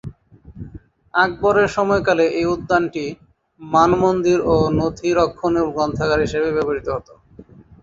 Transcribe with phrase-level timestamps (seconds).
[1.13, 3.05] আকবরের সময়কালে এই উদ্যানটি
[3.61, 7.07] মানমন্দির ও নথি রক্ষণের গ্রন্থাগার হিসেবে ব্যবহৃত হত।